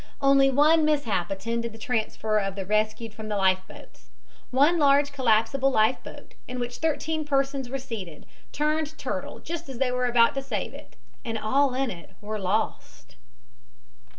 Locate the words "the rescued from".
2.55-3.27